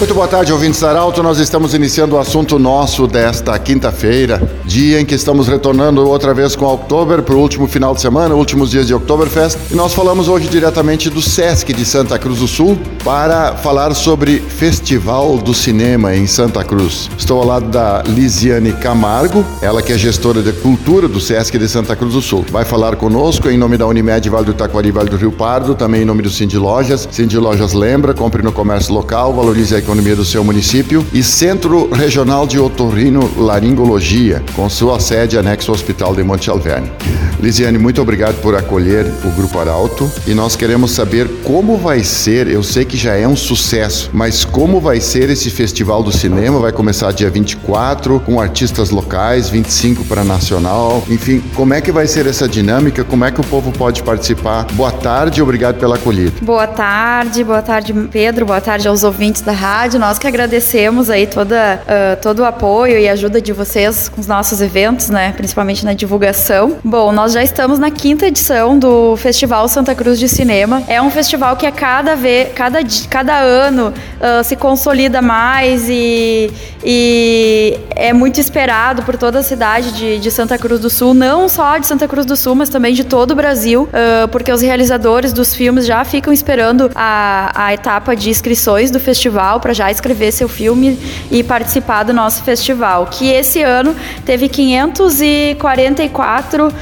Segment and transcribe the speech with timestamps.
[0.00, 1.22] Muito boa tarde, ouvintes Arauto.
[1.22, 6.56] Nós estamos iniciando o assunto nosso desta quinta-feira, dia em que estamos retornando outra vez
[6.56, 9.58] com Oktober para o último final de semana, últimos dias de Oktoberfest.
[9.70, 14.40] E nós falamos hoje diretamente do Sesc de Santa Cruz do Sul para falar sobre
[14.40, 17.10] Festival do Cinema em Santa Cruz.
[17.18, 21.68] Estou ao lado da Lisiane Camargo, ela que é gestora de cultura do Sesc de
[21.68, 22.42] Santa Cruz do Sul.
[22.50, 26.00] Vai falar conosco em nome da Unimed Vale do Taquari, Vale do Rio Pardo, também
[26.00, 27.06] em nome do Cindy Lojas.
[27.12, 31.90] Cindy Lojas lembra, compre no comércio local, valorize a economia do seu município, e Centro
[31.90, 36.92] Regional de Otorrino Laringologia, com sua sede anexo ao Hospital de Monte Alverne.
[37.40, 42.46] Lisiane, muito obrigado por acolher o Grupo Arauto e nós queremos saber como vai ser,
[42.46, 46.60] eu sei que já é um sucesso, mas como vai ser esse Festival do Cinema?
[46.60, 52.06] Vai começar dia 24 com artistas locais, 25 para nacional, enfim, como é que vai
[52.06, 53.02] ser essa dinâmica?
[53.02, 54.66] Como é que o povo pode participar?
[54.74, 56.34] Boa tarde, obrigado pela acolhida.
[56.42, 59.79] Boa tarde, boa tarde Pedro, boa tarde aos ouvintes da rádio.
[59.80, 64.26] Nós que agradecemos aí toda, uh, todo o apoio e ajuda de vocês com os
[64.26, 66.76] nossos eventos, né, principalmente na divulgação.
[66.84, 70.82] Bom, nós já estamos na quinta edição do Festival Santa Cruz de Cinema.
[70.86, 76.52] É um festival que a cada, vez, cada, cada ano uh, se consolida mais e,
[76.84, 81.48] e é muito esperado por toda a cidade de, de, Santa Cruz do Sul, não
[81.48, 84.60] só de Santa Cruz do Sul, mas também de todo o Brasil, uh, porque os
[84.60, 90.32] realizadores dos filmes já ficam esperando a, a etapa de inscrições do festival já escrever
[90.32, 90.98] seu filme
[91.30, 93.94] e participar do nosso festival, que esse ano
[94.24, 96.72] teve 544 uh,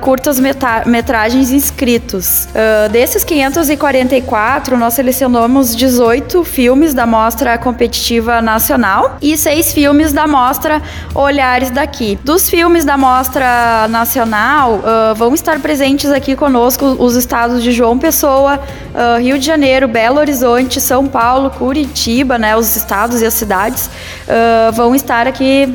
[0.00, 0.40] curtas
[0.86, 2.46] metragens inscritos.
[2.46, 10.26] Uh, desses 544, nós selecionamos 18 filmes da Mostra Competitiva Nacional e seis filmes da
[10.26, 10.80] Mostra
[11.14, 12.18] Olhares daqui.
[12.24, 17.98] Dos filmes da Mostra Nacional, uh, vão estar presentes aqui conosco os estados de João
[17.98, 18.60] Pessoa,
[19.20, 23.90] Rio de Janeiro, Belo Horizonte, São Paulo, Curitiba, né, os estados e as cidades
[24.74, 25.68] vão estar aqui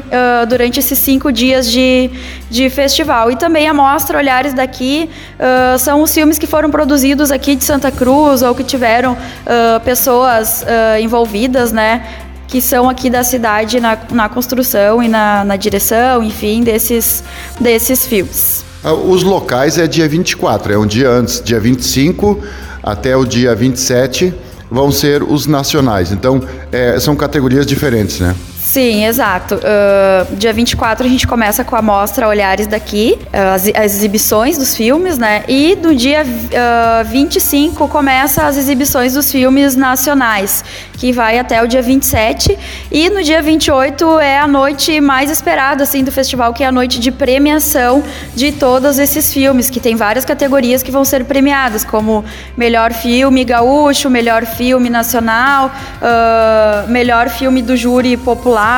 [0.48, 2.10] durante esses cinco dias de,
[2.50, 3.32] de festival.
[3.32, 5.10] E também a Mostra olhares daqui
[5.40, 9.80] uh, são os filmes que foram produzidos aqui de Santa Cruz ou que tiveram uh,
[9.84, 12.06] pessoas uh, envolvidas, né?
[12.48, 17.24] Que são aqui da cidade na, na construção e na, na direção, enfim, desses,
[17.60, 18.66] desses filmes.
[19.06, 22.42] Os locais é dia 24, é um dia antes, dia 25
[22.82, 24.34] até o dia 27
[24.70, 26.12] vão ser os nacionais.
[26.12, 26.42] Então,
[26.72, 28.36] é, são categorias diferentes, né?
[28.68, 29.56] Sim, exato.
[29.56, 34.58] Uh, dia 24 a gente começa com a mostra Olhares daqui, uh, as, as, exibições
[34.58, 35.46] dos filmes, né?
[35.48, 40.66] E no dia uh, 25 começa as exibições dos filmes nacionais,
[40.98, 42.60] que vai até o dia 27.
[42.92, 46.72] E no dia 28 é a noite mais esperada assim do festival, que é a
[46.72, 48.04] noite de premiação
[48.36, 52.26] de todos esses filmes, que tem várias categorias que vão ser premiadas, como
[52.58, 58.18] melhor filme gaúcho, melhor filme nacional, uh, melhor filme do júri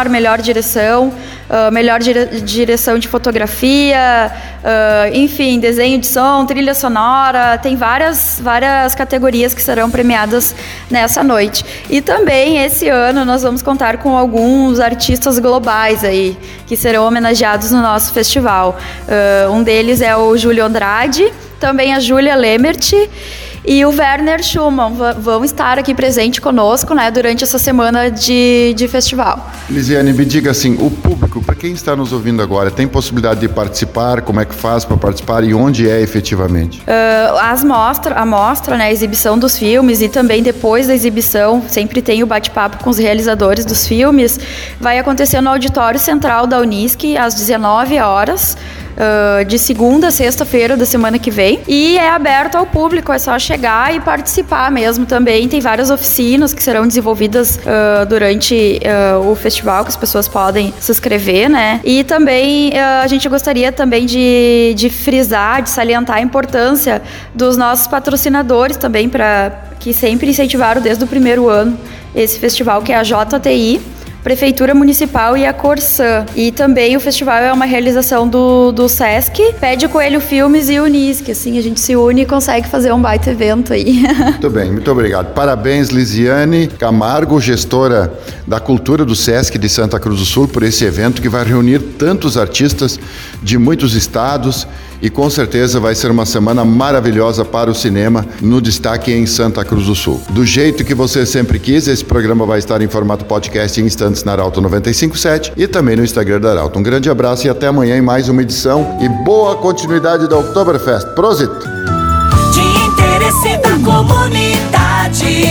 [0.10, 1.08] melhor direção,
[1.50, 4.32] uh, melhor dire direção de fotografia,
[4.64, 10.56] uh, enfim, desenho de som, trilha sonora, tem várias, várias categorias que serão premiadas
[10.90, 11.66] nessa noite.
[11.90, 17.72] E também esse ano nós vamos contar com alguns artistas globais aí que serão homenageados
[17.72, 18.78] no nosso festival.
[19.08, 22.94] Uh, um deles é o Júlio Andrade, também a Júlia Lemert
[23.66, 28.88] e o Werner Schumann vão estar aqui presente conosco né, durante essa semana de, de
[28.88, 29.50] festival.
[29.70, 33.50] Lisiane, me diga assim, o público, para quem está nos ouvindo agora, tem possibilidade de
[33.50, 34.22] participar?
[34.22, 36.80] Como é que faz para participar e onde é efetivamente?
[36.82, 41.64] Uh, as mostra, a mostra, né, a exibição dos filmes e também depois da exibição,
[41.68, 44.40] sempre tem o bate-papo com os realizadores dos filmes,
[44.80, 48.58] vai acontecer no Auditório Central da Unisc às 19 horas
[48.96, 51.60] uh, de segunda a sexta-feira da semana que vem.
[51.68, 55.48] E é aberto ao público, é só chegar e participar mesmo também.
[55.48, 60.74] Tem várias oficinas que serão desenvolvidas uh, durante uh, o festival, que as pessoas podem
[60.80, 61.80] se inscrever, né?
[61.84, 67.02] E também a gente gostaria também de, de frisar, de salientar a importância
[67.34, 71.78] dos nossos patrocinadores também, para que sempre incentivaram desde o primeiro ano
[72.16, 73.80] esse festival, que é a JTI
[74.24, 76.26] Prefeitura Municipal e a Corsã.
[76.36, 81.30] E também o festival é uma realização do, do Sesc, Pede Coelho Filmes e Unisc.
[81.30, 84.04] Assim, a gente se une e consegue fazer um baita evento aí.
[84.20, 85.34] Muito bem, muito obrigado.
[85.34, 88.14] Parabéns, Lisiane Camargo, gestora
[88.46, 91.80] da cultura do Sesc de Santa Cruz do Sul, por esse evento que vai reunir
[91.80, 93.00] tantos artistas
[93.42, 94.68] de muitos estados
[95.02, 99.64] e com certeza vai ser uma semana maravilhosa para o cinema no destaque em Santa
[99.64, 100.22] Cruz do Sul.
[100.30, 104.24] Do jeito que você sempre quis, esse programa vai estar em formato podcast em instantes
[104.24, 106.80] na Arauto 957 e também no Instagram da Arauto.
[106.80, 111.08] Um grande abraço e até amanhã em mais uma edição e boa continuidade da Oktoberfest.
[111.16, 111.52] Prosit!
[112.54, 115.46] De interesse da comunidade,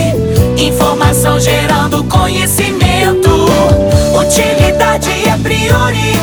[0.57, 3.29] informação gerando conhecimento.
[4.19, 6.18] Utilidade é prioridade.